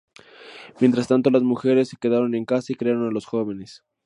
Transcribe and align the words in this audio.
Mientras 0.79 1.07
tanto, 1.07 1.29
las 1.29 1.43
mujeres 1.43 1.89
se 1.89 1.95
quedaron 1.97 2.33
en 2.33 2.43
casa 2.43 2.71
y 2.73 2.75
criaron 2.75 3.07
a 3.07 3.11
los 3.11 3.27
jóvenes. 3.27 3.83